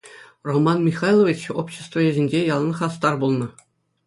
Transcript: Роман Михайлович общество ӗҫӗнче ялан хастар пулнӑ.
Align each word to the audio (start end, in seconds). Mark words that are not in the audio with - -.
Роман 0.49 0.77
Михайлович 0.87 1.41
общество 1.65 1.99
ӗҫӗнче 2.09 2.39
ялан 2.55 2.73
хастар 2.79 3.13
пулнӑ. 3.23 3.47